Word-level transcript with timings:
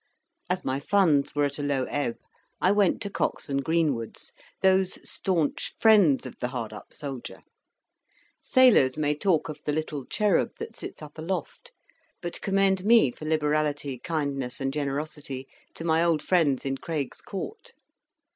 As 0.49 0.65
my 0.65 0.79
funds 0.79 1.35
were 1.35 1.43
at 1.45 1.59
a 1.59 1.61
low 1.61 1.83
ebb, 1.83 2.15
I 2.59 2.71
went 2.71 3.03
to 3.03 3.09
Cox 3.11 3.49
and 3.49 3.63
Greenwood's, 3.63 4.33
those 4.63 4.97
staunch 5.07 5.75
friends 5.79 6.25
of 6.25 6.39
the 6.39 6.47
hard 6.47 6.73
up 6.73 6.91
soldier. 6.91 7.43
Sailors 8.41 8.97
may 8.97 9.13
talk 9.13 9.47
of 9.47 9.61
the 9.63 9.71
"little 9.71 10.05
cherub 10.05 10.53
that 10.57 10.75
sits 10.75 11.03
up 11.03 11.19
aloft," 11.19 11.71
but 12.19 12.41
commend 12.41 12.83
me 12.83 13.11
for 13.11 13.25
liberality, 13.25 13.99
kindness, 13.99 14.59
and 14.59 14.73
generosity, 14.73 15.47
to 15.75 15.85
my 15.85 16.03
old 16.03 16.23
friends 16.23 16.65
in 16.65 16.77
Craig's 16.77 17.21
Court. 17.21 17.71